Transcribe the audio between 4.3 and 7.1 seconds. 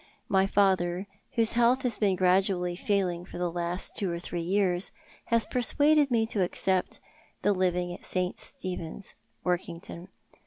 years, has persuaded me to accept